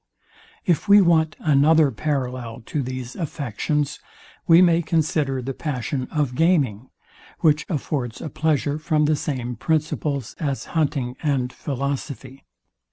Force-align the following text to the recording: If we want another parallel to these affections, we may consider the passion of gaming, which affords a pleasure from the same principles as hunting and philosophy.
If 0.65 0.87
we 0.87 0.99
want 0.99 1.35
another 1.37 1.91
parallel 1.91 2.61
to 2.65 2.81
these 2.81 3.15
affections, 3.15 3.99
we 4.47 4.59
may 4.59 4.81
consider 4.81 5.43
the 5.43 5.53
passion 5.53 6.07
of 6.09 6.33
gaming, 6.33 6.89
which 7.41 7.67
affords 7.69 8.19
a 8.19 8.27
pleasure 8.27 8.79
from 8.79 9.05
the 9.05 9.15
same 9.15 9.55
principles 9.55 10.35
as 10.39 10.65
hunting 10.73 11.17
and 11.21 11.53
philosophy. 11.53 12.43